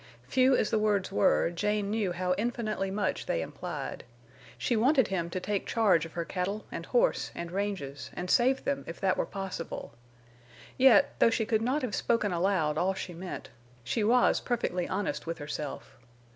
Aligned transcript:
Few 0.23 0.55
as 0.57 0.71
the 0.71 0.79
words 0.79 1.11
were, 1.11 1.51
Jane 1.51 1.91
knew 1.91 2.11
how 2.11 2.33
infinitely 2.35 2.89
much 2.89 3.27
they 3.27 3.43
implied. 3.43 4.03
She 4.57 4.75
wanted 4.75 5.09
him 5.09 5.29
to 5.29 5.39
take 5.39 5.67
charge 5.67 6.07
of 6.07 6.13
her 6.13 6.25
cattle 6.25 6.65
and 6.71 6.87
horse 6.87 7.29
and 7.35 7.51
ranges, 7.51 8.09
and 8.15 8.27
save 8.27 8.63
them 8.63 8.83
if 8.87 8.99
that 8.99 9.15
were 9.15 9.27
possible. 9.27 9.93
Yet, 10.75 11.13
though 11.19 11.29
she 11.29 11.45
could 11.45 11.61
not 11.61 11.83
have 11.83 11.93
spoken 11.93 12.31
aloud 12.31 12.79
all 12.79 12.95
she 12.95 13.13
meant, 13.13 13.49
she 13.83 14.03
was 14.03 14.41
perfectly 14.41 14.87
honest 14.89 15.27
with 15.27 15.37
herself. 15.37 15.95